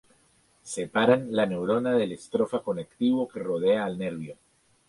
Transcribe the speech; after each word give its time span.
Separan 0.69 1.27
la 1.39 1.45
neurona 1.51 1.93
del 1.99 2.13
estrofa 2.13 2.63
conectivo 2.71 3.27
que 3.27 3.43
rodea 3.51 3.85
al 3.85 3.99
nervio. 3.99 4.35